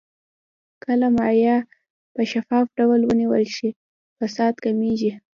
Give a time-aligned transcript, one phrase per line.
[0.83, 1.57] که مالیه
[2.13, 3.69] په شفاف ډول ونیول شي،
[4.17, 5.11] فساد کمېږي.